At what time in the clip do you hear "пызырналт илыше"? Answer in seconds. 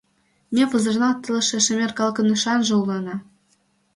0.71-1.57